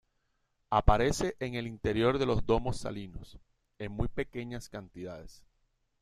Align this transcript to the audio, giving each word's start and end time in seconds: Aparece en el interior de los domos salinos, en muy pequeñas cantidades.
Aparece 0.71 1.35
en 1.39 1.53
el 1.53 1.67
interior 1.67 2.17
de 2.17 2.25
los 2.25 2.43
domos 2.43 2.77
salinos, 2.77 3.37
en 3.77 3.91
muy 3.91 4.07
pequeñas 4.07 4.67
cantidades. 4.67 5.43